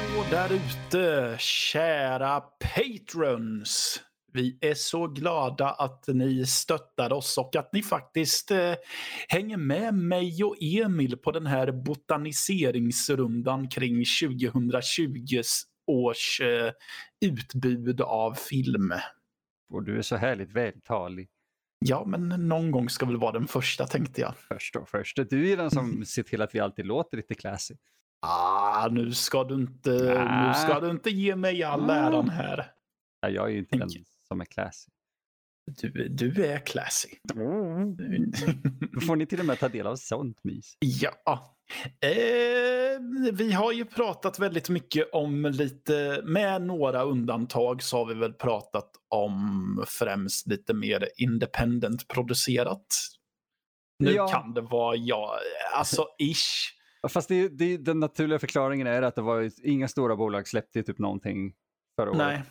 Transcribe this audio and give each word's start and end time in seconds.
Hallå 0.00 0.24
där 0.30 0.52
ute, 0.52 1.36
kära 1.38 2.40
patrons! 2.40 4.00
Vi 4.32 4.58
är 4.60 4.74
så 4.74 5.06
glada 5.06 5.70
att 5.70 6.04
ni 6.06 6.46
stöttar 6.46 7.12
oss 7.12 7.38
och 7.38 7.56
att 7.56 7.72
ni 7.72 7.82
faktiskt 7.82 8.50
eh, 8.50 8.74
hänger 9.28 9.56
med 9.56 9.94
mig 9.94 10.44
och 10.44 10.56
Emil 10.60 11.16
på 11.16 11.32
den 11.32 11.46
här 11.46 11.72
botaniseringsrundan 11.72 13.68
kring 13.68 14.04
2020 14.22 15.40
års 15.86 16.40
eh, 16.40 16.72
utbud 17.20 18.00
av 18.00 18.34
film. 18.34 18.92
Och 19.72 19.84
du 19.84 19.98
är 19.98 20.02
så 20.02 20.16
härligt 20.16 20.52
vältalig. 20.52 21.28
Ja, 21.78 22.04
men 22.06 22.28
någon 22.28 22.70
gång 22.70 22.88
ska 22.88 23.06
väl 23.06 23.16
vara 23.16 23.32
den 23.32 23.46
första 23.46 23.86
tänkte 23.86 24.20
jag. 24.20 24.34
Först 24.36 24.76
och 24.76 24.88
först. 24.88 25.18
Du 25.30 25.52
är 25.52 25.56
den 25.56 25.70
som 25.70 26.04
ser 26.04 26.22
till 26.22 26.42
att 26.42 26.54
vi 26.54 26.60
alltid 26.60 26.86
låter 26.86 27.16
lite 27.16 27.34
classy. 27.34 27.74
Ah, 28.22 28.88
nu 28.90 29.12
ska 29.12 29.44
du 29.44 29.54
inte, 29.54 29.90
Nä. 29.90 30.46
nu 30.48 30.54
ska 30.54 30.80
du 30.80 30.90
inte 30.90 31.10
ge 31.10 31.36
mig 31.36 31.62
all 31.62 31.80
Mm. 31.84 31.90
äran 31.96 32.28
här. 32.28 32.66
Ja, 33.20 33.28
jag 33.28 33.46
är 33.46 33.50
ju 33.52 33.58
inte 33.58 33.70
Tänk. 33.78 33.82
den 33.94 34.04
som 34.28 34.40
är 34.40 34.44
classy. 34.44 34.90
Du, 35.82 36.08
du 36.08 36.44
är 36.46 36.58
classy. 36.66 37.08
Då 37.22 37.34
får 39.06 39.16
ni 39.16 39.26
till 39.26 39.40
och 39.40 39.46
med 39.46 39.58
ta 39.60 39.68
del 39.68 39.86
av 39.86 39.96
sånt 39.96 40.44
mys. 40.44 40.74
Ja. 40.80 41.56
Eh, 42.00 43.00
vi 43.32 43.52
har 43.52 43.72
ju 43.72 43.84
pratat 43.84 44.38
väldigt 44.38 44.68
mycket 44.68 45.08
om 45.12 45.46
lite, 45.46 46.20
med 46.24 46.62
några 46.62 47.02
undantag 47.02 47.82
så 47.82 47.96
har 47.96 48.06
vi 48.06 48.14
väl 48.14 48.32
pratat 48.32 48.90
om 49.08 49.84
främst 49.88 50.46
lite 50.46 50.74
mer 50.74 51.08
independent 51.16 52.08
producerat. 52.08 52.86
Nu 53.98 54.10
Ja. 54.12 54.28
kan 54.28 54.54
det 54.54 54.60
vara 54.60 54.96
ja, 54.96 55.38
alltså 55.74 56.06
ish. 56.18 56.74
Fast 57.08 57.28
det, 57.28 57.48
det, 57.48 57.76
den 57.76 58.00
naturliga 58.00 58.38
förklaringen 58.38 58.86
är 58.86 59.02
att 59.02 59.14
det 59.14 59.22
var 59.22 59.50
inga 59.62 59.88
stora 59.88 60.16
bolag 60.16 60.48
släppte 60.48 60.82
typ 60.82 60.98
någonting 60.98 61.54
förra 61.96 62.10
året. 62.10 62.18
Nej. 62.18 62.42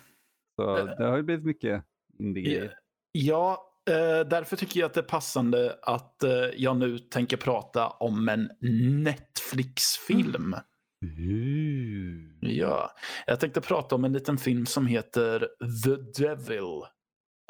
Så 0.56 0.76
det 0.98 1.04
har 1.04 1.16
ju 1.16 1.22
blivit 1.22 1.44
mycket 1.44 1.84
indie-grejer. 2.18 2.74
Ja, 3.12 3.72
eh, 3.90 4.28
därför 4.28 4.56
tycker 4.56 4.80
jag 4.80 4.86
att 4.86 4.94
det 4.94 5.00
är 5.00 5.04
passande 5.04 5.78
att 5.82 6.22
eh, 6.22 6.30
jag 6.56 6.76
nu 6.76 6.98
tänker 6.98 7.36
prata 7.36 7.88
om 7.88 8.28
en 8.28 8.50
Netflix-film. 9.02 10.54
Ooh. 11.04 12.50
Ja, 12.52 12.90
jag 13.26 13.40
tänkte 13.40 13.60
prata 13.60 13.94
om 13.94 14.04
en 14.04 14.12
liten 14.12 14.38
film 14.38 14.66
som 14.66 14.86
heter 14.86 15.48
The 15.84 16.22
Devil 16.22 16.82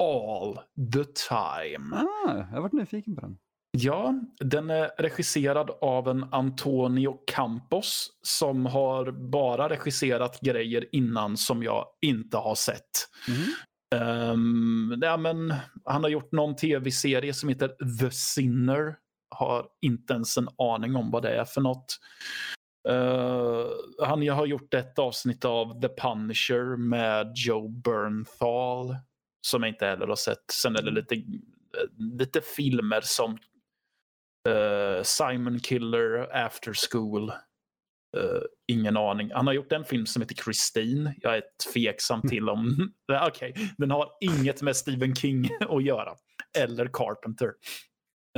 All 0.03 0.55
the 0.93 1.03
Time. 1.03 1.95
Ah, 1.95 2.37
jag 2.37 2.43
har 2.43 2.61
varit 2.61 2.73
nyfiken 2.73 3.15
på 3.15 3.21
den. 3.21 3.37
Ja, 3.77 4.13
den 4.39 4.69
är 4.69 4.91
regisserad 4.97 5.69
av 5.81 6.07
en 6.07 6.25
Antonio 6.31 7.17
Campos 7.27 8.09
som 8.21 8.65
har 8.65 9.11
bara 9.11 9.69
regisserat 9.69 10.39
grejer 10.41 10.95
innan 10.95 11.37
som 11.37 11.63
jag 11.63 11.85
inte 12.01 12.37
har 12.37 12.55
sett. 12.55 13.07
Mhm. 13.27 13.53
Ehm, 13.95 14.99
ja, 15.01 15.17
men, 15.17 15.53
han 15.85 16.03
har 16.03 16.09
gjort 16.09 16.31
någon 16.31 16.55
tv-serie 16.55 17.33
som 17.33 17.49
heter 17.49 17.99
The 17.99 18.11
Sinner. 18.11 18.95
Har 19.35 19.67
inte 19.81 20.13
ens 20.13 20.37
en 20.37 20.47
aning 20.57 20.95
om 20.95 21.11
vad 21.11 21.23
det 21.23 21.35
är 21.35 21.45
för 21.45 21.61
något. 21.61 21.99
Eh, 22.89 23.65
han 24.07 24.27
har 24.27 24.45
gjort 24.45 24.73
ett 24.73 24.99
avsnitt 24.99 25.45
av 25.45 25.81
The 25.81 25.89
Punisher 25.89 26.77
med 26.77 27.31
Joe 27.35 27.67
Bernthal. 27.67 28.95
Som 29.47 29.63
jag 29.63 29.69
inte 29.69 29.85
heller 29.85 30.07
har 30.07 30.15
sett. 30.15 30.51
Sen 30.51 30.75
är 30.75 30.81
det 30.81 30.91
lite, 30.91 31.15
lite 31.97 32.41
filmer 32.41 33.01
som 33.03 33.37
eh, 34.49 35.03
Simon 35.03 35.59
Killer, 35.59 36.35
After 36.45 36.73
School. 36.89 37.29
Eh, 38.17 38.41
ingen 38.67 38.97
aning. 38.97 39.31
Han 39.33 39.47
har 39.47 39.53
gjort 39.53 39.71
en 39.71 39.85
film 39.85 40.05
som 40.05 40.21
heter 40.21 40.35
Christine. 40.35 41.15
Jag 41.17 41.37
är 41.37 41.43
tveksam 41.73 42.21
till 42.21 42.49
om... 42.49 42.91
Okej, 43.27 43.53
den 43.77 43.91
har 43.91 44.09
inget 44.21 44.61
med 44.61 44.75
Stephen 44.75 45.15
King 45.15 45.49
att 45.69 45.83
göra. 45.83 46.15
Eller 46.57 46.89
Carpenter. 46.93 47.53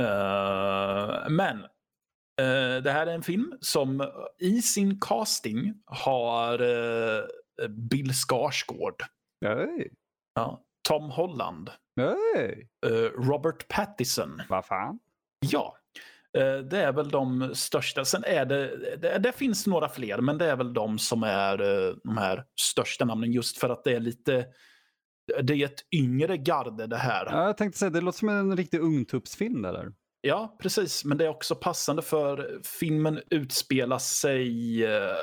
Eh, 0.00 1.30
men 1.30 1.58
eh, 2.40 2.82
det 2.82 2.90
här 2.92 3.06
är 3.06 3.14
en 3.14 3.22
film 3.22 3.52
som 3.60 4.10
i 4.38 4.62
sin 4.62 5.00
casting 5.00 5.74
har 5.86 6.58
Bill 7.68 8.12
Skarsgård, 8.14 9.02
Oj, 9.46 9.92
ja, 10.34 10.62
Tom 10.88 11.10
Holland, 11.10 11.70
eh, 12.86 12.94
Robert 13.28 13.68
Pattinson. 13.68 14.42
vad 14.48 14.66
fan. 14.66 14.98
Ja, 15.40 15.76
det 16.70 16.78
är 16.78 16.92
väl 16.92 17.08
de 17.08 17.50
största. 17.54 18.04
Sen 18.04 18.24
är 18.24 18.44
det, 18.44 18.96
det, 18.96 19.18
det 19.18 19.32
finns 19.32 19.66
några 19.66 19.88
fler, 19.88 20.18
men 20.18 20.38
det 20.38 20.46
är 20.46 20.56
väl 20.56 20.74
de 20.74 20.98
som 20.98 21.22
är 21.22 21.60
eh, 21.60 21.94
de 22.04 22.18
här 22.18 22.44
största 22.60 23.04
namnen 23.04 23.32
just 23.32 23.58
för 23.58 23.68
att 23.68 23.84
det 23.84 23.92
är 23.92 24.00
lite, 24.00 24.46
det 25.42 25.54
är 25.54 25.64
ett 25.64 25.94
yngre 25.94 26.36
garde 26.36 26.86
det 26.86 26.96
här. 26.96 27.26
Ja, 27.30 27.46
jag 27.46 27.56
tänkte 27.56 27.78
säga, 27.78 27.90
det 27.90 28.00
låter 28.00 28.18
som 28.18 28.28
en 28.28 28.56
riktig 28.56 28.80
ungtuppsfilm 28.80 29.62
det 29.62 29.72
där. 29.72 29.92
Ja, 30.20 30.56
precis. 30.62 31.04
Men 31.04 31.18
det 31.18 31.24
är 31.24 31.28
också 31.28 31.54
passande 31.54 32.02
för 32.02 32.60
filmen 32.80 33.20
utspelar 33.30 33.98
sig, 33.98 34.84
eh, 34.84 35.16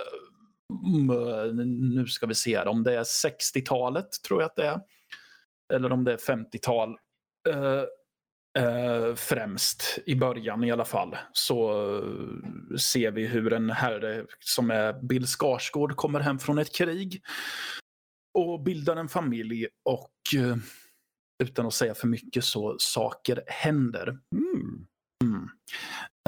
nu 1.66 2.06
ska 2.08 2.26
vi 2.26 2.36
se 2.36 2.58
här, 2.58 2.68
om 2.68 2.84
det 2.84 2.96
är 2.96 3.04
60-talet 3.04 4.08
tror 4.28 4.42
jag 4.42 4.50
att 4.50 4.56
det 4.56 4.68
är. 4.68 4.80
Eller 5.74 5.92
om 5.92 6.04
det 6.04 6.14
är 6.14 6.18
50-tal. 6.18 6.98
Eh, 8.60 9.16
främst 9.16 10.00
i 10.06 10.16
början 10.16 10.64
i 10.64 10.72
alla 10.72 10.86
fall. 10.86 11.18
Så 11.34 11.72
eh, 11.98 12.78
ser 12.78 13.12
vi 13.12 13.28
hur 13.28 13.54
en 13.54 13.70
herre 13.70 14.26
som 14.40 14.72
är 14.72 14.94
Bill 15.04 15.28
Skarsgård 15.28 15.96
kommer 15.96 16.20
hem 16.20 16.40
från 16.40 16.58
ett 16.58 16.76
krig. 16.76 17.22
Och 18.34 18.64
bildar 18.64 18.96
en 18.96 19.10
familj 19.10 19.68
och 19.86 20.12
eh, 20.36 20.56
utan 21.44 21.66
att 21.66 21.74
säga 21.74 21.96
för 21.96 22.08
mycket 22.08 22.44
så 22.44 22.76
saker 22.80 23.44
händer. 23.48 24.08
Mm. 24.36 24.88
mm. 25.24 25.50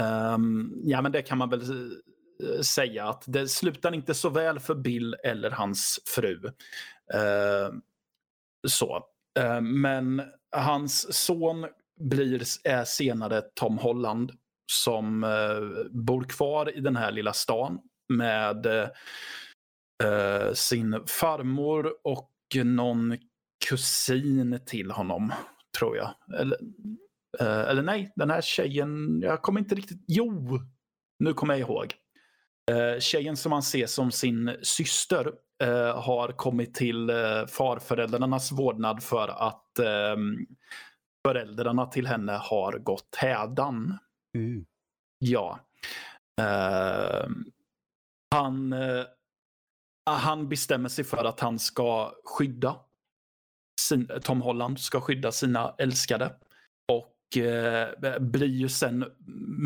Ehm, 0.01 0.73
ja, 0.83 1.01
men 1.01 1.11
det 1.11 1.21
kan 1.21 1.37
man 1.37 1.49
väl 1.49 1.61
eh, 2.43 2.61
säga 2.61 3.05
att 3.07 3.23
det 3.27 3.47
slutar 3.47 3.93
inte 3.93 4.13
så 4.13 4.29
väl 4.29 4.59
för 4.59 4.75
Bill 4.75 5.15
eller 5.23 5.51
hans 5.51 5.99
fru. 6.05 6.43
Uh, 7.13 7.79
så. 8.67 9.05
Uh, 9.39 9.61
men 9.61 10.21
hans 10.51 11.13
son 11.25 11.65
blir 11.99 12.43
är 12.63 12.83
senare 12.83 13.41
Tom 13.41 13.77
Holland 13.77 14.31
som 14.71 15.23
eh, 15.23 15.91
bor 15.91 16.23
kvar 16.23 16.77
i 16.77 16.79
den 16.79 16.95
här 16.95 17.11
lilla 17.11 17.33
stan 17.33 17.79
med 18.09 18.65
eh, 18.65 18.89
eh, 20.03 20.53
sin 20.53 20.99
farmor 21.07 21.93
och 22.03 22.29
någon 22.63 23.17
kusin 23.69 24.59
till 24.65 24.91
honom, 24.91 25.33
tror 25.77 25.97
jag. 25.97 26.13
Eller, 26.39 26.57
eh, 27.39 27.59
eller 27.59 27.81
nej, 27.81 28.13
den 28.15 28.29
här 28.29 28.41
tjejen, 28.41 29.21
jag 29.21 29.41
kommer 29.41 29.59
inte 29.59 29.75
riktigt... 29.75 30.03
Jo, 30.07 30.59
nu 31.19 31.33
kommer 31.33 31.53
jag 31.53 31.61
ihåg. 31.61 31.93
Eh, 32.71 32.99
tjejen 32.99 33.37
som 33.37 33.49
man 33.49 33.63
ser 33.63 33.87
som 33.87 34.11
sin 34.11 34.57
syster 34.61 35.31
eh, 35.63 36.01
har 36.01 36.27
kommit 36.31 36.73
till 36.73 37.09
eh, 37.09 37.45
farföräldrarnas 37.47 38.51
vårdnad 38.51 39.03
för 39.03 39.27
att 39.27 39.79
eh, 39.79 40.17
föräldrarna 41.27 41.85
till 41.85 42.07
henne 42.07 42.31
har 42.31 42.77
gått 42.77 43.15
hädan. 43.15 43.97
Uh. 44.37 44.63
Ja. 45.19 45.59
Eh, 46.41 47.27
han, 48.35 48.73
eh, 48.73 49.05
han 50.05 50.49
bestämmer 50.49 50.89
sig 50.89 51.03
för 51.03 51.25
att 51.25 51.39
han 51.39 51.59
ska 51.59 52.13
skydda 52.23 52.75
sin, 53.81 54.09
Tom 54.23 54.41
Holland 54.41 54.79
ska 54.79 55.01
skydda 55.01 55.31
sina 55.31 55.75
älskade. 55.77 56.35
Och 56.91 57.37
eh, 57.37 58.19
blir 58.19 58.47
ju 58.47 58.69
sen 58.69 59.05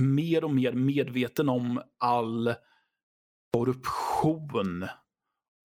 mer 0.01 0.43
och 0.43 0.51
mer 0.51 0.73
medveten 0.73 1.49
om 1.49 1.81
all 1.97 2.53
korruption 3.53 4.87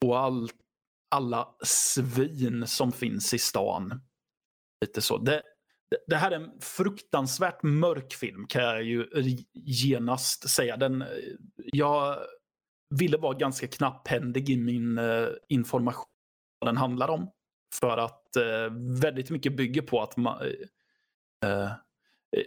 och 0.05 0.19
all, 0.19 0.50
alla 1.14 1.55
svin 1.64 2.67
som 2.67 2.93
finns 2.93 3.34
i 3.34 3.38
stan. 3.38 4.00
Lite 4.81 5.00
så. 5.00 5.19
Det, 5.19 5.43
det, 6.06 6.17
här 6.17 6.31
är 6.31 6.37
en 6.37 6.50
fruktansvärt 6.61 7.62
mörk 7.62 8.12
film 8.12 8.47
kan 8.47 8.62
jag 8.62 8.83
ju 8.83 9.06
genast 9.55 10.50
säga. 10.50 10.77
Den, 10.77 11.03
eh, 11.03 11.09
jag 11.56 12.19
ville 13.00 13.17
vara 13.17 13.39
ganska 13.39 13.67
knapphändig 13.67 14.50
i 14.50 14.56
min 14.56 14.99
eh, 14.99 15.29
information 15.49 16.06
vad 16.59 16.69
den 16.69 16.77
handlar 16.77 17.09
om. 17.09 17.31
För 17.81 17.99
att 17.99 18.37
eh, 18.37 18.75
väldigt 19.03 19.31
mycket 19.31 19.56
bygger 19.56 19.83
på 19.83 20.03
att 20.03 20.17
man... 20.17 20.41
Eh, 20.43 21.62
eh 21.62 21.71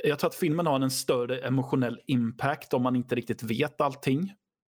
jag 0.04 0.20
tror 0.20 0.30
att 0.30 0.36
filmen 0.36 0.68
har 0.68 0.80
en 0.80 0.92
större 0.92 1.40
emotionell 1.40 2.00
impact 2.08 2.74
om 2.74 2.84
man 2.84 2.96
inte 2.96 3.16
riktigt 3.16 3.44
vet 3.44 3.82
allting. 3.82 4.34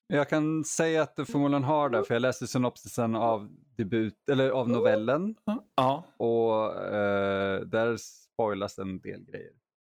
Jag 0.09 0.29
kan 0.29 0.65
säga 0.65 1.03
att 1.03 1.17
du 1.17 1.25
förmodligen 1.25 1.65
har 1.65 1.91
det, 1.91 2.05
för 2.05 2.15
jag 2.15 2.21
läste 2.21 2.47
synopsisen 2.47 3.17
av, 3.17 3.49
debut, 3.77 4.29
eller 4.31 4.51
av 4.51 4.69
novellen 4.69 5.35
Ja, 5.77 6.05
och 6.17 6.85
eh, 6.85 7.61
där 7.61 7.97
spoilas 7.97 8.79
en 8.79 9.01
del 9.01 9.25
grejer. 9.25 9.53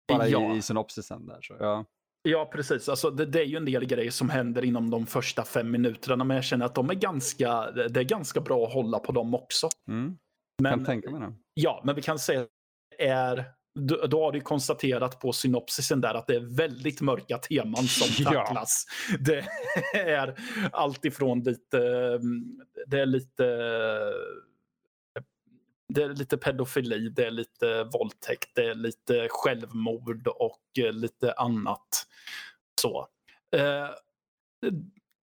Bara 0.07 0.27
Ja. 0.27 0.54
i, 0.54 0.57
i 0.57 0.62
synopsisen 0.62 1.25
där. 1.25 1.42
Så, 1.42 1.56
ja. 1.59 1.86
Ja, 2.21 2.50
precis. 2.51 2.89
Alltså, 2.89 3.12
det, 3.12 3.25
det, 3.25 3.39
är 3.42 3.45
ju 3.45 3.57
en 3.57 3.65
del 3.65 3.86
grejer 3.86 4.12
som 4.12 4.30
händer 4.30 4.65
inom 4.65 4.89
de 4.89 5.06
första 5.06 5.44
fem 5.44 5.71
minuterna, 5.71 6.24
men 6.24 6.36
jag 6.36 6.44
känner 6.44 6.65
att 6.65 6.75
de 6.75 6.89
är 6.89 6.94
ganska, 6.94 7.71
det 7.71 8.00
är 8.00 8.04
ganska 8.04 8.42
bra 8.42 8.65
att 8.65 8.74
hålla 8.74 9.00
på 9.00 9.12
dem 9.12 9.36
också. 9.36 9.69
Mm. 9.88 10.18
Men, 10.62 10.71
kan 10.71 10.86
tänka 10.86 11.12
mig 11.12 11.21
det. 11.21 11.33
Ja, 11.54 11.81
men 11.86 11.95
vi 11.95 12.01
kan 12.01 12.19
säga 12.19 12.48
är 12.98 13.45
då, 13.77 14.07
då 14.07 14.24
har 14.24 14.31
du 14.31 14.41
konstaterat 14.41 15.19
på 15.19 15.33
synopsisen 15.33 16.01
där 16.01 16.13
att 16.13 16.27
det 16.27 16.35
är 16.35 16.56
väldigt 16.56 17.01
mörka 17.01 17.38
teman 17.38 17.83
som 17.83 18.25
tacklas. 18.33 18.85
Ja. 19.09 19.18
Det 19.19 19.45
är 19.94 20.39
alltifrån 20.71 21.44
lite, 21.44 21.79
det 22.88 23.00
är 23.00 23.06
lite 23.06 23.44
det 25.94 26.03
är 26.03 26.09
lite 26.09 26.38
pedofili, 26.38 27.09
det 27.09 27.25
är 27.25 27.31
lite 27.31 27.83
våldtäkt, 27.83 28.50
det 28.53 28.65
är 28.65 28.75
lite 28.75 29.27
självmord 29.29 30.27
och 30.27 30.80
eh, 30.80 30.94
lite 30.94 31.33
annat. 31.33 32.07
Så. 32.81 33.07
Eh, 33.56 33.89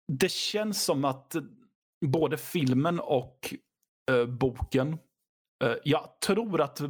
det 0.08 0.32
känns 0.32 0.84
som 0.84 1.06
att 1.06 1.36
både 2.06 2.38
filmen 2.38 3.00
och 3.00 3.54
eh, 4.12 4.26
boken 4.26 4.98
jag 5.84 6.20
tror 6.26 6.62
att 6.62 6.82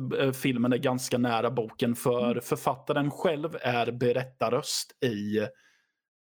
filmen 0.41 0.73
är 0.73 0.77
ganska 0.77 1.17
nära 1.17 1.51
boken 1.51 1.95
för 1.95 2.31
mm. 2.31 2.41
författaren 2.41 3.11
själv 3.11 3.57
är 3.61 3.91
berättarröst 3.91 5.03
i 5.03 5.47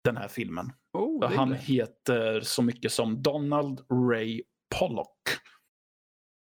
den 0.04 0.18
här 0.18 0.28
filmen. 0.28 0.72
Oh, 0.94 1.34
Han 1.34 1.54
heter 1.54 2.42
så 2.42 2.62
mycket 2.62 2.92
som 2.92 3.24
Donald 3.24 3.82
Ray 4.12 4.44
Pollock 4.80 5.18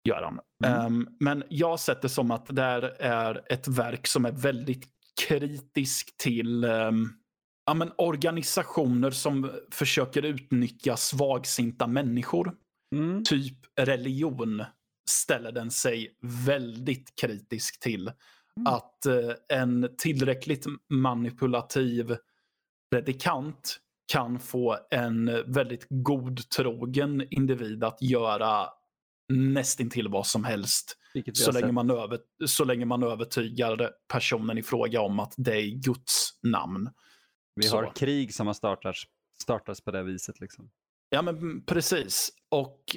gör 0.08 0.22
han. 0.22 0.40
Mm. 0.64 0.86
Um, 0.86 1.16
men 1.20 1.42
jag 1.48 1.68
har 1.68 1.76
sett 1.76 2.02
det 2.02 2.08
som 2.08 2.30
att 2.30 2.46
det 2.56 2.62
är 2.98 3.52
ett 3.52 3.68
verk 3.68 4.06
som 4.06 4.24
är 4.24 4.32
väldigt 4.32 4.84
kritisk 5.28 6.16
till 6.16 6.64
um, 6.64 7.12
ja, 7.66 7.74
men 7.74 7.92
organisationer 7.98 9.10
som 9.10 9.50
försöker 9.70 10.22
utnyttja 10.22 10.96
svagsinta 10.96 11.86
människor. 11.86 12.54
Mm. 12.94 13.24
Typ 13.24 13.58
religion 13.80 14.64
ställer 15.10 15.52
den 15.52 15.70
sig 15.70 16.16
väldigt 16.46 17.20
kritisk 17.20 17.80
till. 17.80 18.12
Mm. 18.56 18.66
Att 18.66 19.06
uh, 19.08 19.32
en 19.48 19.88
tillräckligt 19.98 20.66
manipulativ 20.90 22.16
predikant 22.90 23.80
kan 24.12 24.38
få 24.38 24.78
en 24.90 25.52
väldigt 25.52 25.86
godtrogen 25.90 27.26
individ 27.30 27.84
att 27.84 28.02
göra 28.02 28.68
nästintill 29.32 30.08
vad 30.08 30.26
som 30.26 30.44
helst. 30.44 30.98
Så 31.32 31.52
länge, 31.52 31.72
man 31.72 31.90
över, 31.90 32.18
så 32.46 32.64
länge 32.64 32.84
man 32.84 33.02
övertygar 33.02 33.90
personen 34.08 34.58
i 34.58 34.62
fråga 34.62 35.00
om 35.00 35.20
att 35.20 35.34
det 35.36 35.56
är 35.56 35.82
Guds 35.82 36.30
namn. 36.42 36.90
Vi 37.54 37.62
så. 37.62 37.76
har 37.76 37.94
krig 37.94 38.34
som 38.34 38.46
har 38.46 38.54
startats, 38.54 39.02
startats 39.42 39.80
på 39.80 39.90
det 39.90 40.02
viset. 40.02 40.40
Liksom. 40.40 40.70
Ja, 41.10 41.22
men 41.22 41.64
precis. 41.64 42.30
Och 42.48 42.96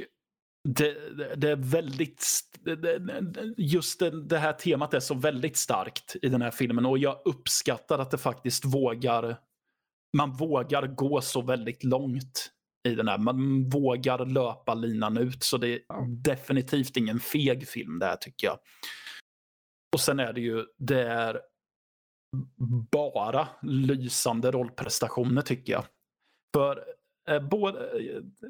det, 0.63 1.17
det, 1.17 1.35
det 1.35 1.51
är 1.51 1.55
väldigt... 1.55 2.25
Det, 2.61 3.01
just 3.57 3.99
det, 4.29 4.37
här 4.37 4.53
temat 4.53 4.93
är 4.93 4.99
så 4.99 5.13
väldigt 5.13 5.57
starkt 5.57 6.15
i 6.21 6.29
den 6.29 6.41
här 6.41 6.51
filmen 6.51 6.85
och 6.85 6.97
jag 6.97 7.21
uppskattar 7.25 7.99
att 7.99 8.11
det 8.11 8.17
faktiskt 8.17 8.65
vågar... 8.65 9.37
Man 10.17 10.31
vågar 10.31 10.87
gå 10.87 11.21
så 11.21 11.41
väldigt 11.41 11.83
långt 11.83 12.51
i 12.87 12.95
den 12.95 13.07
här. 13.07 13.17
Man 13.17 13.69
vågar 13.69 14.25
löpa 14.25 14.73
linan 14.73 15.17
ut. 15.17 15.43
Så 15.43 15.57
det 15.57 15.67
är 15.67 15.79
definitivt 16.23 16.97
ingen 16.97 17.19
feg 17.19 17.67
film 17.67 17.99
det 17.99 18.05
här 18.05 18.15
tycker 18.15 18.47
jag. 18.47 18.59
Och 19.93 19.99
sen 19.99 20.19
är 20.19 20.33
det 20.33 20.41
ju, 20.41 20.65
det 20.77 21.03
är 21.03 21.41
bara 22.91 23.47
lysande 23.61 24.51
rollprestationer 24.51 25.41
tycker 25.41 25.73
jag. 25.73 25.85
För 26.55 26.83
både, 27.39 27.89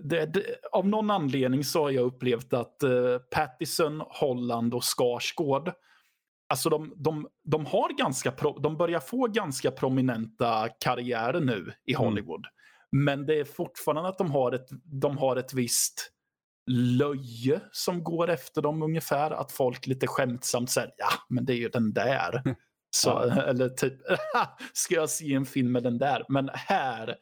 det, 0.03 0.25
det, 0.25 0.43
av 0.71 0.87
någon 0.87 1.11
anledning 1.11 1.63
så 1.63 1.81
har 1.81 1.89
jag 1.89 2.05
upplevt 2.05 2.53
att 2.53 2.83
eh, 2.83 3.17
Pattison, 3.31 4.03
Holland 4.07 4.73
och 4.73 4.83
Skarsgård 4.83 5.73
Alltså 6.49 6.69
de, 6.69 6.93
de, 6.95 7.27
de, 7.43 7.65
har 7.65 7.97
ganska 7.97 8.31
pro, 8.31 8.59
de 8.59 8.77
börjar 8.77 8.99
få 8.99 9.27
ganska 9.27 9.71
prominenta 9.71 10.69
karriärer 10.79 11.39
nu 11.39 11.73
i 11.85 11.93
mm. 11.93 12.05
Hollywood. 12.05 12.45
Mm. 12.45 13.05
Men 13.05 13.25
det 13.25 13.39
är 13.39 13.45
fortfarande 13.45 14.09
att 14.09 14.17
de 14.17 14.31
har 14.31 14.51
ett, 14.51 14.67
de 14.83 15.17
har 15.17 15.35
ett 15.35 15.53
visst 15.53 16.11
löje 16.71 17.61
som 17.71 18.03
går 18.03 18.29
efter 18.29 18.61
dem 18.61 18.83
ungefär. 18.83 19.31
Att 19.31 19.51
folk 19.51 19.87
lite 19.87 20.07
skämtsamt 20.07 20.69
säger 20.69 20.91
ja 20.97 21.09
men 21.29 21.45
det 21.45 21.53
är 21.53 21.57
ju 21.57 21.69
den 21.69 21.93
där. 21.93 22.43
Så, 22.95 23.09
ja. 23.09 23.41
Eller 23.47 23.69
typ, 23.69 23.93
ska 24.73 24.95
jag 24.95 25.09
se 25.09 25.33
en 25.33 25.45
film 25.45 25.71
med 25.71 25.83
den 25.83 25.97
där? 25.97 26.25
Men 26.29 26.49
här 26.53 27.15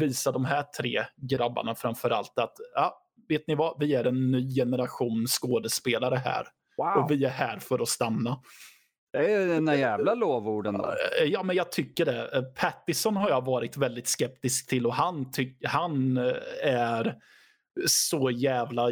visar 0.00 0.32
de 0.32 0.44
här 0.44 0.62
tre 0.62 1.04
grabbarna 1.16 1.74
framför 1.74 2.10
allt 2.10 2.38
att 2.38 2.56
ja, 2.74 3.02
vet 3.28 3.48
ni 3.48 3.54
vad, 3.54 3.76
vi 3.80 3.94
är 3.94 4.04
en 4.04 4.30
ny 4.30 4.54
generation 4.54 5.26
skådespelare 5.26 6.16
här. 6.16 6.46
Wow. 6.76 7.04
Och 7.04 7.10
vi 7.10 7.24
är 7.24 7.30
här 7.30 7.58
för 7.58 7.82
att 7.82 7.88
stanna. 7.88 8.40
Det 9.12 9.32
är 9.32 9.46
den 9.46 9.64
där 9.64 9.74
jävla 9.74 10.14
lovorden 10.14 10.74
då. 10.74 10.94
Ja, 11.26 11.42
men 11.42 11.56
jag 11.56 11.72
tycker 11.72 12.04
det. 12.04 12.36
Eh, 12.36 12.42
Pattison 12.42 13.16
har 13.16 13.28
jag 13.28 13.44
varit 13.44 13.76
väldigt 13.76 14.08
skeptisk 14.08 14.68
till 14.68 14.86
och 14.86 14.94
han, 14.94 15.32
han 15.64 16.16
eh, 16.16 16.34
är 16.62 17.14
så 17.86 18.30
jävla 18.30 18.90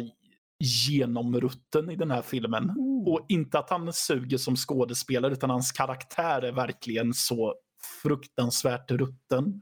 genomrutten 0.59 1.91
i 1.91 1.95
den 1.95 2.11
här 2.11 2.21
filmen. 2.21 2.63
Mm. 2.63 3.07
Och 3.07 3.25
inte 3.29 3.59
att 3.59 3.69
han 3.69 3.93
suger 3.93 4.37
som 4.37 4.55
skådespelare 4.55 5.33
utan 5.33 5.49
hans 5.49 5.71
karaktär 5.71 6.41
är 6.41 6.51
verkligen 6.51 7.13
så 7.13 7.55
fruktansvärt 8.01 8.91
rutten. 8.91 9.61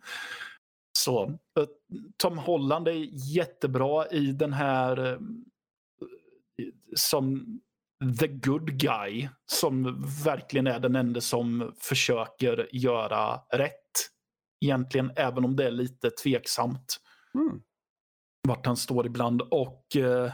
Så 0.98 1.40
Tom 2.18 2.38
Holland 2.38 2.88
är 2.88 3.08
jättebra 3.36 4.08
i 4.08 4.32
den 4.32 4.54
här 4.54 5.20
som 6.96 7.46
the 8.20 8.28
good 8.28 8.80
guy 8.80 9.30
som 9.52 10.04
verkligen 10.26 10.68
är 10.68 10.80
den 10.80 10.96
enda 10.96 11.22
som 11.22 11.74
försöker 11.80 12.70
göra 12.72 13.42
rätt. 13.54 13.76
Egentligen, 14.66 15.12
även 15.16 15.46
om 15.46 15.56
det 15.56 15.68
är 15.68 15.72
lite 15.72 16.10
tveksamt 16.10 16.98
mm. 17.36 17.62
vart 18.48 18.66
han 18.66 18.78
står 18.78 19.06
ibland. 19.06 19.42
Och 19.42 19.96
eh, 19.96 20.32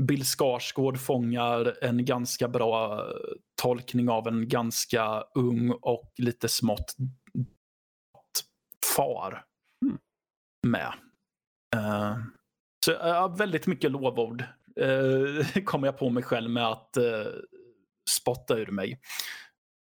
Bill 0.00 0.24
Skarsgård 0.24 0.98
fångar 0.98 1.84
en 1.84 2.04
ganska 2.04 2.48
bra 2.48 3.04
tolkning 3.62 4.08
av 4.08 4.28
en 4.28 4.48
ganska 4.48 5.24
ung 5.34 5.70
och 5.70 6.12
lite 6.18 6.48
smått 6.48 6.94
far. 8.96 9.44
Med. 10.70 10.92
Uh, 11.76 12.16
så 12.84 12.92
uh, 12.92 13.36
väldigt 13.36 13.66
mycket 13.66 13.90
lovord 13.90 14.44
eh, 14.80 15.62
kommer 15.64 15.88
jag 15.88 15.98
på 15.98 16.10
mig 16.10 16.22
själv 16.22 16.50
med 16.50 16.66
att 16.66 16.96
eh, 16.96 17.26
spotta 18.10 18.58
ur 18.58 18.66
mig. 18.66 19.00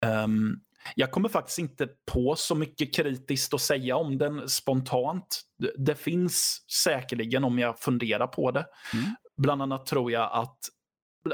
Um, 0.06 0.62
jag 0.96 1.12
kommer 1.12 1.30
faktiskt 1.30 1.60
inte 1.60 1.88
på 2.12 2.36
så 2.36 2.56
mycket 2.56 2.96
kritiskt 2.96 3.54
att 3.54 3.62
säga 3.62 3.96
om 3.96 4.18
den 4.18 4.50
spontant. 4.50 5.42
Det, 5.78 5.96
finns 5.96 6.66
säkerligen 6.84 7.44
om 7.44 7.60
jag 7.60 7.80
funderar 7.80 8.28
på 8.28 8.52
det. 8.52 8.66
Mm. 8.94 9.06
Bland 9.38 9.62
annat 9.62 9.86
tror 9.86 10.12
jag 10.12 10.30
att 10.34 10.58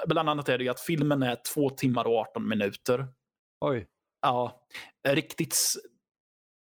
Bland 0.07 0.29
annat 0.29 0.49
är 0.49 0.57
det 0.57 0.69
att 0.69 0.79
filmen 0.79 1.23
är 1.23 1.37
två 1.53 1.69
timmar 1.69 2.07
och 2.07 2.17
18 2.17 2.47
minuter. 2.47 3.07
Oj. 3.61 3.87
Ja, 4.21 4.67
riktigt 5.07 5.57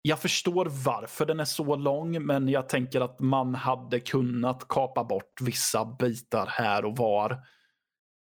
jag 0.06 0.18
förstår 0.18 0.66
varför 0.84 1.26
den 1.26 1.40
är 1.40 1.44
så 1.44 1.76
lång, 1.76 2.26
men 2.26 2.48
jag 2.48 2.68
tänker 2.68 3.00
att 3.00 3.20
man 3.20 3.54
hade 3.54 4.00
kunnat 4.00 4.68
kapa 4.68 5.04
bort 5.04 5.40
vissa 5.40 5.84
bitar 5.84 6.46
här 6.46 6.84
och 6.84 6.96
var. 6.96 7.40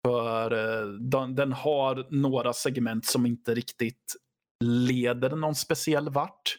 För 0.06 0.52
eh, 0.52 0.88
den, 0.88 1.34
den 1.34 1.52
har 1.52 2.06
några 2.10 2.52
segment 2.52 3.06
som 3.06 3.26
inte 3.26 3.54
riktigt 3.54 4.16
leder 4.64 5.36
någon 5.36 5.54
speciell 5.54 6.08
vart. 6.08 6.58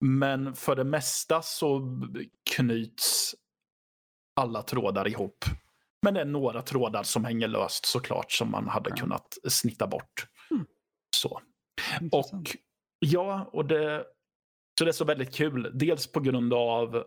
Men 0.00 0.54
för 0.54 0.76
det 0.76 0.84
mesta 0.84 1.42
så 1.42 1.98
knyts 2.50 3.34
alla 4.40 4.62
trådar 4.62 5.08
ihop. 5.08 5.44
Men 6.02 6.14
det 6.14 6.20
är 6.20 6.24
några 6.24 6.62
trådar 6.62 7.02
som 7.02 7.24
hänger 7.24 7.48
löst 7.48 7.86
såklart 7.86 8.32
som 8.32 8.50
man 8.50 8.68
hade 8.68 8.90
kunnat 8.90 9.38
snitta 9.48 9.86
bort. 9.86 10.26
Mm. 10.50 10.66
Så. 11.16 11.40
Och 12.12 12.56
ja, 12.98 13.50
och 13.52 13.64
det 13.64 14.04
så 14.78 14.84
det 14.84 14.90
är 14.90 14.92
så 14.92 15.04
väldigt 15.04 15.34
kul. 15.34 15.70
Dels 15.74 16.12
på 16.12 16.20
grund 16.20 16.54
av, 16.54 17.04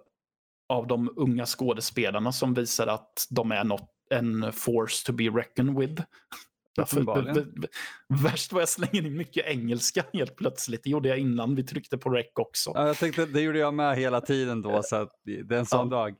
av 0.69 0.87
de 0.87 1.13
unga 1.15 1.45
skådespelarna 1.45 2.31
som 2.31 2.53
visar 2.53 2.87
att 2.87 3.27
de 3.29 3.51
är 3.51 3.63
något, 3.63 3.89
en 4.09 4.53
force 4.53 5.05
to 5.05 5.13
be 5.13 5.23
reckoned 5.23 5.77
with. 5.79 6.03
Värst 8.23 8.53
var 8.53 8.61
jag 8.61 8.69
slänger 8.69 9.05
in 9.05 9.17
mycket 9.17 9.45
engelska 9.45 10.05
helt 10.13 10.35
plötsligt. 10.35 10.83
Det 10.83 10.89
gjorde 10.89 11.09
jag 11.09 11.17
innan 11.17 11.55
vi 11.55 11.63
tryckte 11.63 11.97
på 11.97 12.09
rec 12.09 12.27
också. 12.35 12.71
Ja, 12.73 12.87
jag 12.87 12.97
tänkte, 12.97 13.25
det 13.25 13.41
gjorde 13.41 13.59
jag 13.59 13.73
med 13.73 13.97
hela 13.97 14.21
tiden 14.21 14.61
då, 14.61 14.83
så 14.83 14.95
att 14.95 15.11
det 15.23 15.55
är 15.55 15.59
en 15.59 15.65
sån 15.65 15.89
ja. 15.89 15.97
dag. 15.97 16.15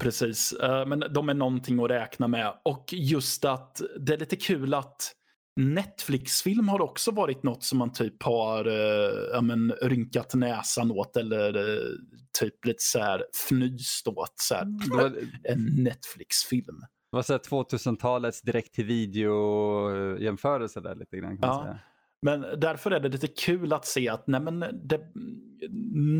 Precis, 0.00 0.54
uh, 0.62 0.86
men 0.86 1.04
de 1.10 1.28
är 1.28 1.34
någonting 1.34 1.84
att 1.84 1.90
räkna 1.90 2.28
med. 2.28 2.60
Och 2.62 2.84
just 2.92 3.44
att 3.44 3.82
det 4.00 4.14
är 4.14 4.18
lite 4.18 4.36
kul 4.36 4.74
att 4.74 5.12
Netflix-film 5.56 6.68
har 6.68 6.80
också 6.80 7.10
varit 7.10 7.42
något 7.42 7.62
som 7.62 7.78
man 7.78 7.92
typ 7.92 8.22
har 8.22 8.66
uh, 8.66 9.28
ja, 9.32 9.40
men, 9.40 9.72
rynkat 9.72 10.34
näsan 10.34 10.90
åt 10.90 11.16
eller 11.16 11.56
uh, 11.56 11.96
typ 12.40 12.64
lite 12.64 12.82
så 12.82 12.98
här 12.98 13.24
fnyst 13.32 14.08
åt. 14.08 14.34
Så 14.36 14.54
här, 14.54 14.66
var, 14.96 15.12
en 15.44 15.64
Netflix-film. 15.84 16.80
Det 17.10 17.16
var 17.16 17.22
så 17.22 17.36
2000-talets 17.36 18.42
direkt 18.42 18.74
till 18.74 18.84
video-jämförelse 18.84 20.80
där 20.80 20.94
lite 20.94 21.16
grann. 21.16 21.38
Kan 21.38 21.48
man 21.48 21.64
säga. 21.64 21.78
Men 22.22 22.40
därför 22.40 22.90
är 22.90 23.00
det 23.00 23.08
lite 23.08 23.26
kul 23.26 23.72
att 23.72 23.86
se 23.86 24.08
att 24.08 24.26
nej 24.26 24.40
men, 24.40 24.60
det, 24.60 25.00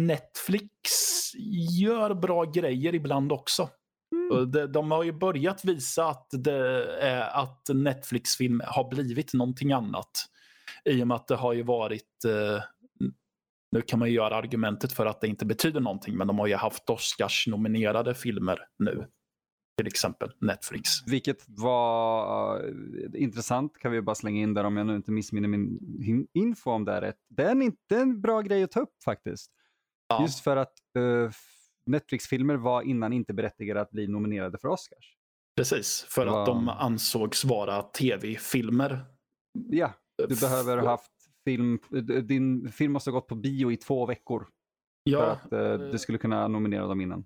Netflix 0.06 0.90
gör 1.80 2.14
bra 2.14 2.44
grejer 2.44 2.94
ibland 2.94 3.32
också. 3.32 3.68
Mm. 4.12 4.50
De, 4.50 4.66
de, 4.66 4.90
har 4.90 5.02
ju 5.02 5.12
börjat 5.12 5.64
visa 5.64 6.08
att, 6.08 6.26
det 6.30 6.86
är, 7.00 7.42
att 7.42 7.68
Netflix-film 7.74 8.62
har 8.66 8.90
blivit 8.90 9.34
någonting 9.34 9.72
annat. 9.72 10.10
I 10.84 11.02
och 11.02 11.08
med 11.08 11.14
att 11.14 11.28
det 11.28 11.36
har 11.36 11.52
ju 11.52 11.62
varit, 11.62 12.24
eh, 12.24 12.62
nu 13.72 13.80
kan 13.80 13.98
man 13.98 14.08
ju 14.08 14.14
göra 14.14 14.36
argumentet 14.36 14.92
för 14.92 15.06
att 15.06 15.20
det 15.20 15.26
inte 15.26 15.46
betyder 15.46 15.80
någonting, 15.80 16.16
men 16.16 16.26
de 16.26 16.38
har 16.38 16.46
ju 16.46 16.54
haft 16.54 16.90
Oscars-nominerade 16.90 18.14
filmer 18.14 18.58
nu 18.78 19.06
till 19.76 19.86
exempel 19.86 20.32
Netflix. 20.40 20.90
Vilket 21.06 21.44
var 21.48 22.64
uh, 22.64 23.22
intressant, 23.22 23.78
kan 23.78 23.92
vi 23.92 24.02
bara 24.02 24.14
slänga 24.14 24.42
in 24.42 24.54
där 24.54 24.64
om 24.64 24.76
jag 24.76 24.86
nu 24.86 24.96
inte 24.96 25.12
missminner 25.12 25.48
min 25.48 26.26
info 26.32 26.70
om 26.70 26.84
det 26.84 26.92
är 26.92 27.00
rätt. 27.00 27.18
Det 27.28 27.42
är 27.42 27.62
inte 27.62 27.96
en 27.96 28.20
bra 28.20 28.40
grej 28.40 28.62
att 28.62 28.70
ta 28.70 28.80
upp 28.80 29.02
faktiskt. 29.04 29.52
Ja. 30.08 30.22
Just 30.22 30.40
för 30.40 30.56
att 30.56 30.74
uh, 30.98 31.30
Netflix-filmer 31.86 32.54
var 32.54 32.82
innan 32.82 33.12
inte 33.12 33.34
berättigade 33.34 33.80
att 33.80 33.90
bli 33.90 34.06
nominerade 34.06 34.58
för 34.58 34.68
Oscars. 34.68 35.16
Precis, 35.56 36.06
för 36.08 36.26
var... 36.26 36.40
att 36.40 36.46
de 36.46 36.68
ansågs 36.68 37.44
vara 37.44 37.82
tv-filmer. 37.82 39.04
Ja, 39.52 39.94
du 40.28 40.36
behöver 40.40 40.78
ha 40.78 40.88
haft 40.88 41.12
film, 41.44 41.78
din 42.22 42.72
film 42.72 42.92
måste 42.92 43.10
ha 43.10 43.18
gått 43.18 43.28
på 43.28 43.34
bio 43.34 43.72
i 43.72 43.76
två 43.76 44.06
veckor. 44.06 44.46
Ja. 45.04 45.38
För 45.48 45.74
att 45.74 45.80
uh, 45.80 45.90
du 45.90 45.98
skulle 45.98 46.18
kunna 46.18 46.48
nominera 46.48 46.86
dem 46.86 47.00
innan. 47.00 47.24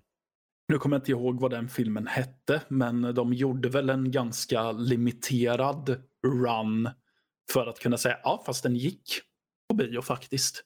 Nu 0.67 0.77
kommer 0.77 0.95
jag 0.95 1.01
inte 1.01 1.11
ihåg 1.11 1.39
vad 1.39 1.51
den 1.51 1.69
filmen 1.69 2.07
hette, 2.07 2.61
men 2.67 3.01
de 3.01 3.33
gjorde 3.33 3.69
väl 3.69 3.89
en 3.89 4.11
ganska 4.11 4.71
limiterad 4.71 6.03
run 6.27 6.89
för 7.51 7.67
att 7.67 7.79
kunna 7.79 7.97
säga 7.97 8.17
ja, 8.23 8.43
fast 8.45 8.63
den 8.63 8.75
gick 8.75 9.21
på 9.69 9.75
bio 9.75 10.01
faktiskt. 10.01 10.63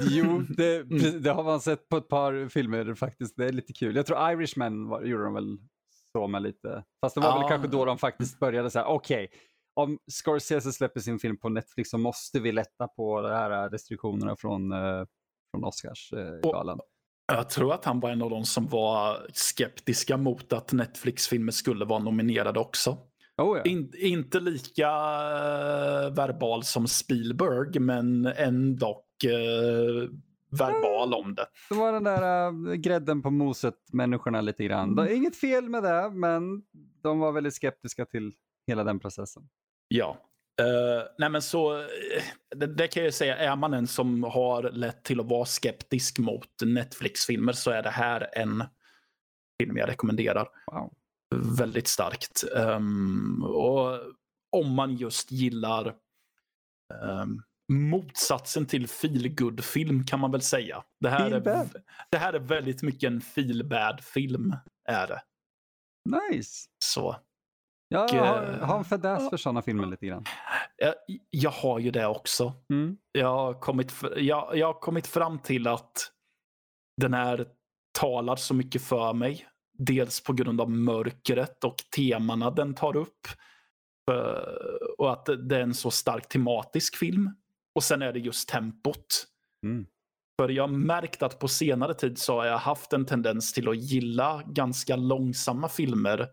Jo, 0.00 0.44
det, 0.56 0.76
mm. 0.90 1.22
det 1.22 1.30
har 1.30 1.44
man 1.44 1.60
sett 1.60 1.88
på 1.88 1.96
ett 1.96 2.08
par 2.08 2.48
filmer 2.48 2.94
faktiskt. 2.94 3.36
Det 3.36 3.46
är 3.46 3.52
lite 3.52 3.72
kul. 3.72 3.96
Jag 3.96 4.06
tror 4.06 4.32
Irishman 4.32 4.88
var, 4.88 5.02
gjorde 5.02 5.24
de 5.24 5.34
väl 5.34 5.58
så 6.12 6.26
med 6.26 6.42
lite. 6.42 6.84
Fast 7.04 7.14
det 7.14 7.20
var 7.20 7.28
ja. 7.28 7.38
väl 7.38 7.48
kanske 7.48 7.68
då 7.68 7.84
de 7.84 7.98
faktiskt 7.98 8.38
började 8.38 8.70
säga 8.70 8.86
okej, 8.86 9.24
okay, 9.24 9.38
om 9.74 9.98
Scorsese 10.10 10.72
släpper 10.72 11.00
sin 11.00 11.18
film 11.18 11.38
på 11.38 11.48
Netflix 11.48 11.90
så 11.90 11.98
måste 11.98 12.40
vi 12.40 12.52
lätta 12.52 12.88
på 12.88 13.20
de 13.20 13.28
här 13.28 13.70
restriktionerna 13.70 14.36
från, 14.36 14.72
eh, 14.72 15.04
från 15.50 15.64
Oscarsgalan. 15.64 16.80
Jag 17.32 17.50
tror 17.50 17.74
att 17.74 17.84
han 17.84 18.00
var 18.00 18.10
en 18.10 18.22
av 18.22 18.30
de 18.30 18.44
som 18.44 18.66
var 18.66 19.26
skeptiska 19.32 20.16
mot 20.16 20.52
att 20.52 20.72
Netflix-filmer 20.72 21.52
skulle 21.52 21.84
vara 21.84 21.98
nominerade 21.98 22.60
också. 22.60 22.98
Oh 23.38 23.58
ja. 23.58 23.62
In, 23.64 23.92
inte 23.98 24.40
lika 24.40 24.88
uh, 24.88 26.14
verbal 26.14 26.64
som 26.64 26.88
Spielberg, 26.88 27.78
men 27.80 28.26
ändå 28.26 29.02
uh, 29.26 30.10
verbal 30.50 31.14
om 31.14 31.34
det. 31.34 31.46
Det 31.68 31.74
var 31.74 31.92
den 31.92 32.04
där 32.04 32.48
uh, 32.48 32.74
grädden 32.74 33.22
på 33.22 33.30
moset-människorna 33.30 34.40
lite 34.40 34.64
grann. 34.64 34.94
Det 34.94 35.02
är 35.02 35.16
inget 35.16 35.36
fel 35.36 35.68
med 35.68 35.82
det, 35.82 36.10
men 36.10 36.62
de 37.02 37.18
var 37.18 37.32
väldigt 37.32 37.54
skeptiska 37.54 38.04
till 38.04 38.32
hela 38.66 38.84
den 38.84 38.98
processen. 38.98 39.42
Ja, 39.88 40.16
Uh, 40.60 41.04
nej 41.18 41.30
men 41.30 41.42
så, 41.42 41.86
det, 42.56 42.66
det, 42.66 42.88
kan 42.88 43.04
jag 43.04 43.14
säga, 43.14 43.36
är 43.36 43.56
man 43.56 43.74
en 43.74 43.86
som 43.86 44.22
har 44.24 44.62
lätt 44.62 45.04
till 45.04 45.20
att 45.20 45.26
vara 45.26 45.44
skeptisk 45.44 46.18
mot 46.18 46.48
Netflix-filmer 46.64 47.52
så 47.52 47.70
är 47.70 47.82
det 47.82 47.90
här 47.90 48.28
en 48.32 48.64
film 49.60 49.76
jag 49.76 49.88
rekommenderar. 49.88 50.48
Wow. 50.72 50.92
Väldigt 51.36 51.88
starkt. 51.88 52.44
Um, 52.52 53.44
och 53.44 54.00
om 54.56 54.74
man 54.74 54.96
just 54.96 55.30
gillar 55.30 55.94
um, 57.02 57.42
motsatsen 57.72 58.66
till 58.66 58.88
feel 58.88 59.62
film 59.62 60.06
kan 60.06 60.20
man 60.20 60.30
väl 60.30 60.42
säga. 60.42 60.84
Det 61.00 61.08
här, 61.08 61.30
är, 61.30 61.68
det 62.10 62.18
här 62.18 62.32
är 62.32 62.38
väldigt 62.38 62.82
mycket 62.82 63.06
en 63.06 63.20
feel 63.20 63.98
film 64.02 64.56
är 64.88 65.06
det. 65.06 65.22
Nice. 66.30 66.68
Så. 66.84 67.16
Jag 67.88 68.08
har, 68.08 68.58
har 68.58 68.78
en 68.78 68.84
fadäs 68.84 69.30
för 69.30 69.36
sådana 69.36 69.62
filmer 69.62 69.86
lite 69.86 70.06
grann. 70.06 70.24
Jag, 70.76 70.94
jag 71.30 71.50
har 71.50 71.78
ju 71.78 71.90
det 71.90 72.06
också. 72.06 72.52
Mm. 72.72 72.96
Jag, 73.12 73.28
har 73.28 73.60
kommit, 73.60 73.94
jag, 74.16 74.56
jag 74.56 74.66
har 74.66 74.80
kommit 74.80 75.06
fram 75.06 75.38
till 75.38 75.66
att 75.66 76.12
den 77.00 77.14
här 77.14 77.48
talar 77.98 78.36
så 78.36 78.54
mycket 78.54 78.82
för 78.82 79.12
mig. 79.12 79.46
Dels 79.78 80.20
på 80.20 80.32
grund 80.32 80.60
av 80.60 80.70
mörkret 80.70 81.64
och 81.64 81.76
temana 81.96 82.50
den 82.50 82.74
tar 82.74 82.96
upp. 82.96 83.26
Och 84.98 85.12
att 85.12 85.26
det 85.26 85.56
är 85.56 85.60
en 85.60 85.74
så 85.74 85.90
stark 85.90 86.28
tematisk 86.28 86.96
film. 86.96 87.30
Och 87.74 87.84
sen 87.84 88.02
är 88.02 88.12
det 88.12 88.18
just 88.18 88.48
tempot. 88.48 89.26
Mm. 89.66 89.86
För 90.40 90.48
jag 90.48 90.62
har 90.62 90.68
märkt 90.68 91.22
att 91.22 91.38
på 91.38 91.48
senare 91.48 91.94
tid 91.94 92.18
så 92.18 92.36
har 92.36 92.46
jag 92.46 92.58
haft 92.58 92.92
en 92.92 93.06
tendens 93.06 93.52
till 93.52 93.68
att 93.68 93.76
gilla 93.76 94.42
ganska 94.46 94.96
långsamma 94.96 95.68
filmer 95.68 96.28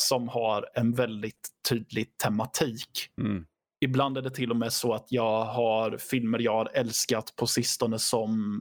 som 0.00 0.28
har 0.28 0.68
en 0.74 0.92
väldigt 0.92 1.48
tydlig 1.68 2.16
tematik. 2.16 3.08
Mm. 3.20 3.46
Ibland 3.80 4.18
är 4.18 4.22
det 4.22 4.30
till 4.30 4.50
och 4.50 4.56
med 4.56 4.72
så 4.72 4.94
att 4.94 5.06
jag 5.08 5.44
har 5.44 5.96
filmer 5.96 6.38
jag 6.38 6.52
har 6.52 6.70
älskat 6.74 7.36
på 7.36 7.46
sistone 7.46 7.98
som 7.98 8.60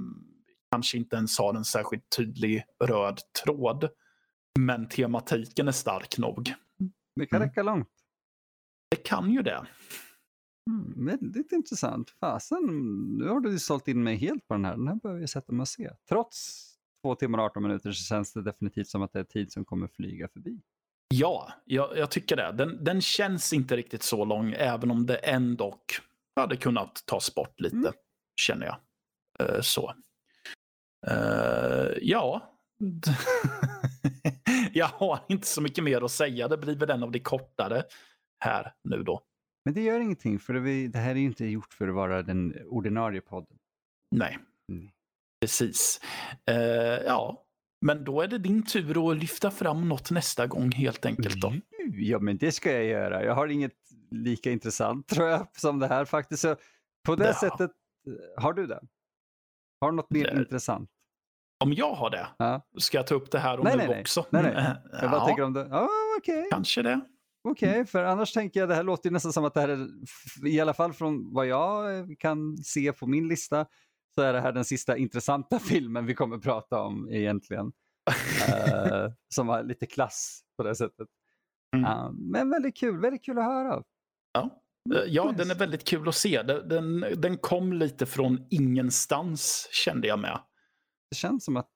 kanske 0.72 0.98
inte 0.98 1.15
ens 1.15 1.39
har 1.39 1.53
en 1.53 1.65
särskilt 1.65 2.10
tydlig 2.18 2.63
röd 2.84 3.20
tråd. 3.44 3.89
Men 4.60 4.89
tematiken 4.89 5.67
är 5.67 5.72
stark 5.72 6.17
nog. 6.17 6.53
Det 7.15 7.25
kan 7.25 7.38
mm. 7.38 7.50
räcka 7.50 7.63
långt. 7.63 7.89
Det 8.89 9.03
kan 9.03 9.31
ju 9.31 9.41
det. 9.41 9.67
Mm, 10.70 11.05
väldigt 11.05 11.51
intressant. 11.51 12.10
Fasen, 12.10 12.65
nu 13.17 13.27
har 13.27 13.39
du 13.39 13.60
sålt 13.60 13.88
in 13.88 14.03
mig 14.03 14.15
helt 14.15 14.48
på 14.48 14.53
den 14.53 14.65
här. 14.65 14.77
Den 14.77 14.88
här 14.88 14.96
behöver 14.96 15.22
jag 15.22 15.29
sätta 15.29 15.53
mig 15.53 15.62
och 15.62 15.67
se. 15.67 15.89
Trots 16.10 16.67
två 17.03 17.15
timmar 17.15 17.39
och 17.39 17.46
18 17.46 17.63
minuter 17.63 17.91
så 17.91 18.03
känns 18.03 18.34
det 18.34 18.41
definitivt 18.41 18.88
som 18.88 19.01
att 19.01 19.13
det 19.13 19.20
är 19.20 19.24
tid 19.24 19.51
som 19.51 19.65
kommer 19.65 19.88
flyga 19.88 20.27
förbi. 20.27 20.62
Ja, 21.13 21.51
jag, 21.65 21.98
jag, 21.98 22.12
tycker 22.12 22.36
det. 22.36 22.51
Den, 22.51 22.84
den 22.84 23.01
känns 23.01 23.53
inte 23.53 23.75
riktigt 23.77 24.03
så 24.03 24.25
lång, 24.25 24.53
även 24.58 24.91
om 24.91 25.05
det 25.05 25.15
ändå 25.15 25.79
hade 26.36 26.58
kunnat 26.58 27.03
tas 27.05 27.36
bort 27.36 27.60
lite, 27.60 27.75
mm. 27.75 27.93
känner 28.41 28.65
jag. 28.65 28.77
Uh, 29.50 29.62
så. 29.62 29.93
Uh, 31.12 31.98
ja. 32.01 32.50
jag 34.73 34.88
har 34.88 35.19
inte 35.27 35.47
så 35.47 35.61
mycket 35.61 35.83
mer 35.83 36.01
att 36.01 36.11
säga. 36.11 36.47
Det 36.47 36.57
blir 36.57 36.75
väl 36.75 36.89
en 36.89 37.03
av 37.03 37.11
de 37.11 37.19
kortare 37.19 37.83
här 38.43 38.73
nu 38.83 39.03
då. 39.03 39.21
Men 39.65 39.73
det 39.73 39.81
gör 39.81 40.00
ingenting, 40.00 40.39
för 40.39 40.53
det, 40.53 40.88
det 40.88 41.00
här 41.00 41.11
är 41.11 41.19
ju 41.19 41.25
inte 41.25 41.45
gjort 41.45 41.73
för 41.73 41.88
att 41.88 41.95
vara 41.95 42.21
den 42.21 42.55
ordinarie 42.65 43.21
podden. 43.21 43.57
Nej, 44.15 44.38
mm. 44.71 44.89
precis. 45.41 46.01
Uh, 46.51 46.57
ja, 47.05 47.45
men 47.85 48.03
då 48.03 48.21
är 48.21 48.27
det 48.27 48.38
din 48.38 48.65
tur 48.65 49.11
att 49.11 49.17
lyfta 49.17 49.51
fram 49.51 49.89
något 49.89 50.11
nästa 50.11 50.47
gång 50.47 50.71
helt 50.71 51.05
enkelt. 51.05 51.41
Då. 51.41 51.53
Ja, 51.93 52.19
men 52.19 52.38
det 52.38 52.51
ska 52.51 52.71
jag 52.71 52.85
göra. 52.85 53.23
Jag 53.23 53.35
har 53.35 53.47
inget 53.47 53.75
lika 54.11 54.51
intressant 54.51 55.07
tror 55.07 55.27
jag 55.29 55.47
som 55.57 55.79
det 55.79 55.88
här 55.88 56.05
faktiskt. 56.05 56.41
Så 56.41 56.55
på 57.05 57.15
det 57.15 57.27
ja. 57.27 57.33
sättet, 57.33 57.71
eh, 58.07 58.43
har 58.43 58.53
du 58.53 58.67
det? 58.67 58.81
Har 59.79 59.91
du 59.91 59.95
något 59.97 60.09
mer 60.09 60.23
det... 60.23 60.39
intressant? 60.39 60.89
Om 61.62 61.74
jag 61.74 61.94
har 61.94 62.10
det? 62.10 62.27
Ja. 62.38 62.68
Ska 62.77 62.98
jag 62.98 63.08
ta 63.08 63.15
upp 63.15 63.32
det 63.32 63.39
här 63.39 63.58
och 63.58 63.63
nej, 63.63 63.77
nu 63.77 63.88
nej, 63.88 64.01
också? 64.01 64.25
Nej, 64.30 64.44
nej. 64.44 64.75
Jag 65.01 65.12
bara 65.12 65.22
ja. 65.22 65.25
tänker 65.25 65.44
om 65.44 65.53
det. 65.53 65.68
Ja, 65.72 65.89
okay. 66.18 66.44
Kanske 66.51 66.82
det. 66.82 67.01
Okej, 67.44 67.70
okay, 67.70 67.86
för 67.86 68.03
annars 68.03 68.34
tänker 68.34 68.60
jag 68.60 68.70
det 68.70 68.75
här 68.75 68.84
låter 68.84 69.12
nästan 69.12 69.34
som 69.34 69.46
att 69.46 69.53
det 69.53 69.62
här 69.62 69.70
är, 69.70 69.88
i 70.48 70.60
alla 70.60 70.74
fall 70.74 70.94
från 70.94 71.34
vad 71.34 71.48
jag 71.48 72.06
kan 72.20 72.58
se 72.58 72.94
på 72.94 73.08
min 73.08 73.27
lista, 73.27 73.65
så 74.15 74.22
är 74.22 74.34
det 74.34 74.41
här 74.41 74.51
den 74.51 74.65
sista 74.65 74.98
intressanta 74.98 75.60
filmen 75.70 76.06
vi 76.06 76.15
kommer 76.15 76.38
prata 76.38 76.82
om 76.82 77.10
egentligen. 77.12 77.65
uh, 77.65 79.12
som 79.36 79.50
har 79.50 79.63
lite 79.63 79.86
klass 79.86 80.41
på 80.58 80.63
det 80.63 80.75
sättet. 80.75 81.08
Mm. 81.75 81.86
Uh, 81.86 82.12
men 82.12 82.50
väldigt 82.50 82.77
kul, 82.77 83.00
väldigt 83.00 83.25
kul 83.25 83.38
att 83.38 83.46
höra. 83.46 83.84
Ja, 84.34 84.50
uh, 84.94 85.03
ja 85.08 85.32
nice. 85.32 85.38
den 85.44 85.51
är 85.51 85.56
väldigt 85.56 85.84
kul 85.84 86.08
att 86.08 86.15
se. 86.15 86.41
Den, 86.41 86.70
den, 86.70 87.06
den, 87.18 87.38
kom 87.38 87.74
lite 87.74 88.06
från 88.06 88.48
ingenstans 88.50 89.70
kände 89.72 90.08
jag 90.08 90.20
med. 90.20 90.39
Det 91.12 91.15
känns 91.15 91.46
som 91.46 91.58
att 91.58 91.70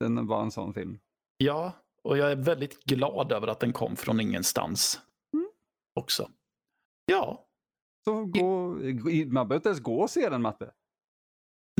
den 0.00 0.26
var 0.26 0.42
en 0.42 0.50
sån 0.50 0.74
film. 0.74 0.98
Ja, 1.36 1.72
och 2.02 2.18
jag 2.18 2.32
är 2.32 2.36
väldigt 2.36 2.84
glad 2.84 3.32
över 3.32 3.48
att 3.48 3.60
den 3.60 3.72
kom 3.72 3.96
från 3.96 4.20
ingenstans 4.20 5.00
mm. 5.34 5.48
också. 5.94 6.30
Ja. 7.06 7.46
Så 8.04 8.24
gå, 8.24 8.68
man 9.26 9.48
behöver 9.48 9.54
inte 9.54 9.68
ens 9.68 9.80
gå 9.80 10.00
och 10.00 10.10
se 10.10 10.28
den, 10.28 10.42
Matte. 10.42 10.72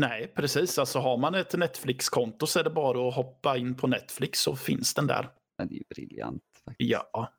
Nej, 0.01 0.33
precis. 0.37 0.79
Alltså 0.79 0.99
har 0.99 1.17
man 1.17 1.35
ett 1.35 1.55
Netflix-konto 1.59 2.47
så 2.47 2.59
är 2.59 2.65
det 2.65 2.71
bara 2.71 3.09
att 3.09 3.15
hoppa 3.15 3.57
in 3.57 3.75
på 3.75 3.87
Netflix 3.87 4.41
så 4.41 4.57
finns 4.57 4.95
den 4.95 5.07
där. 5.07 5.31
det 5.57 5.75
är 5.75 5.79
ju 5.79 5.85
briljant. 5.89 6.43
Faktiskt. 6.65 6.91
Ja. 6.91 7.33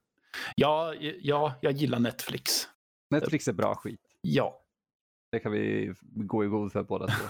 Ja, 0.56 0.94
ja, 1.22 1.54
jag 1.62 1.74
gillar 1.74 2.00
Netflix. 2.00 2.68
Netflix 3.10 3.48
är 3.48 3.54
bra 3.54 3.76
skit. 3.76 4.02
Ja. 4.22 4.62
Det 5.32 5.40
kan 5.40 5.52
vi 5.52 5.94
gå 6.02 6.46
i 6.46 6.48
god 6.48 6.72
för 6.72 6.84
båda 6.84 7.08
två. 7.08 7.26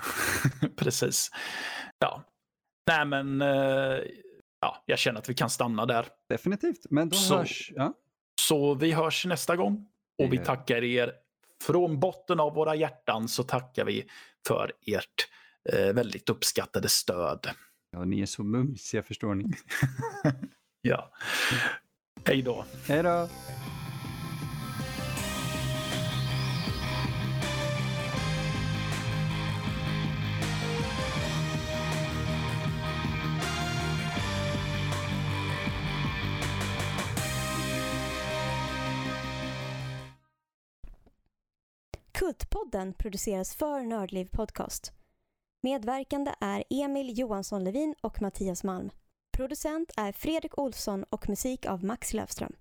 Precis. 0.75 1.31
Ja. 2.00 2.24
Nej 2.88 3.05
men, 3.05 3.41
eh, 3.41 4.00
ja, 4.61 4.83
jag 4.85 5.00
känner 5.00 5.19
att 5.19 5.29
vi 5.29 5.33
kan 5.33 5.50
stanna 5.50 5.85
där. 5.85 6.05
Definitivt, 6.29 6.85
men 6.89 7.09
då 7.09 7.17
Så- 7.17 7.38
hörs... 7.38 7.71
Ja. 7.75 7.93
Så 8.41 8.73
vi 8.73 8.91
hörs 8.91 9.25
nästa 9.25 9.55
gång. 9.55 9.88
Och 10.23 10.33
vi. 10.33 10.38
tackar 10.38 10.83
er 10.83 11.13
från 11.63 12.00
botten 12.00 12.39
av 12.39 12.53
våra 12.53 12.75
hjärtan 12.75 13.27
så 13.27 13.43
tackar 13.43 13.85
vi 13.85 14.05
för 14.47 14.71
ert 14.85 15.27
eh, 15.73 15.93
väldigt 15.93 16.29
uppskattade 16.29 16.89
stöd. 16.89 17.50
ja, 17.91 18.03
ni 18.05 18.21
är 18.21 18.25
så 18.25 18.43
mumsiga 18.43 19.03
förstår 19.03 19.35
ni. 19.35 19.45
Ja. 20.83 21.11
Hej 22.25 22.41
då. 22.41 22.65
Hej 22.88 23.03
då! 23.03 23.29
Kultpodden 42.41 42.93
produceras 42.93 43.55
för 43.55 43.81
Nördliv 43.81 44.25
Podcast. 44.25 44.91
Medverkande 45.63 46.31
är 46.39 46.63
Emil 46.69 47.19
Johansson 47.19 47.63
Levin 47.63 47.95
och 48.01 48.21
Mattias 48.21 48.63
Malm. 48.63 48.89
Producent 49.38 49.91
är 49.98 50.12
Fredrik 50.12 50.57
Olsson 50.57 51.03
och 51.03 51.29
musik 51.29 51.65
av 51.65 51.83
Max 51.83 52.13
Löfström. 52.13 52.53